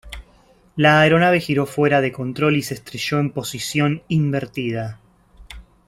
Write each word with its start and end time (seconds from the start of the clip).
La 0.77 0.99
aeronave 0.99 1.39
giró 1.39 1.67
fuera 1.67 2.01
de 2.01 2.11
control 2.11 2.55
y 2.57 2.63
se 2.63 2.73
estrelló 2.73 3.19
en 3.19 3.29
posición 3.31 4.01
invertida. 4.07 4.99